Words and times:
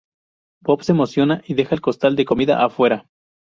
Bob 0.63 0.81
se 0.81 0.93
emociona 0.93 1.43
y 1.45 1.53
deja 1.53 1.75
el 1.75 1.81
costal 1.81 2.15
de 2.15 2.25
comida 2.25 2.65
afuera. 2.65 3.05